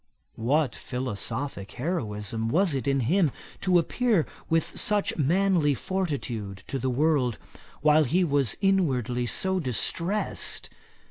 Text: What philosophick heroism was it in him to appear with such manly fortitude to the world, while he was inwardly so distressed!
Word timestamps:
What 0.33 0.75
philosophick 0.75 1.73
heroism 1.73 2.49
was 2.49 2.73
it 2.73 2.87
in 2.87 3.01
him 3.01 3.31
to 3.59 3.77
appear 3.77 4.25
with 4.49 4.79
such 4.79 5.15
manly 5.15 5.75
fortitude 5.75 6.63
to 6.69 6.79
the 6.79 6.89
world, 6.89 7.37
while 7.81 8.05
he 8.05 8.23
was 8.23 8.57
inwardly 8.61 9.27
so 9.27 9.59
distressed! 9.59 10.71